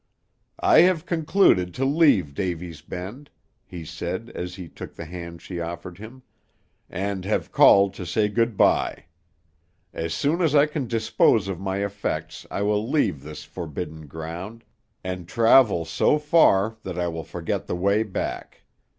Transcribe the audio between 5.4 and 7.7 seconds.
she offered him, "and have